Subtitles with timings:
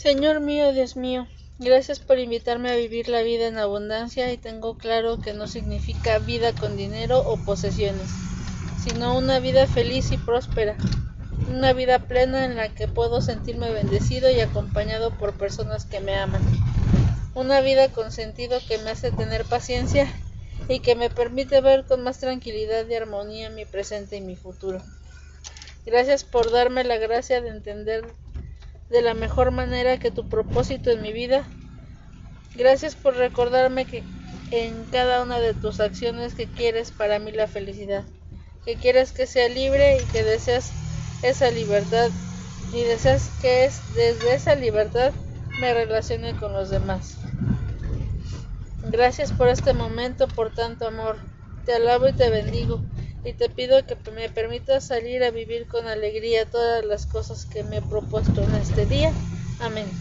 [0.00, 1.28] Señor mío, Dios mío,
[1.58, 6.18] gracias por invitarme a vivir la vida en abundancia y tengo claro que no significa
[6.18, 8.08] vida con dinero o posesiones,
[8.82, 10.78] sino una vida feliz y próspera,
[11.50, 16.16] una vida plena en la que puedo sentirme bendecido y acompañado por personas que me
[16.16, 16.40] aman,
[17.34, 20.10] una vida con sentido que me hace tener paciencia
[20.66, 24.80] y que me permite ver con más tranquilidad y armonía mi presente y mi futuro.
[25.84, 28.14] Gracias por darme la gracia de entender
[28.90, 31.48] de la mejor manera que tu propósito en mi vida.
[32.54, 34.02] Gracias por recordarme que
[34.50, 38.04] en cada una de tus acciones que quieres para mí la felicidad,
[38.64, 40.72] que quieres que sea libre y que deseas
[41.22, 42.10] esa libertad
[42.72, 45.12] y deseas que es desde esa libertad
[45.60, 47.18] me relacione con los demás.
[48.90, 51.16] Gracias por este momento, por tanto amor.
[51.64, 52.80] Te alabo y te bendigo
[53.24, 57.64] y te pido que me permitas salir a vivir con alegría todas las cosas que
[57.64, 59.14] me he propuesto en este día.
[59.58, 59.94] Amén.